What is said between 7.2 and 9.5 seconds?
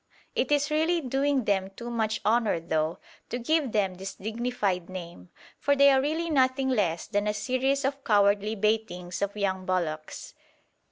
a series of cowardly baitings of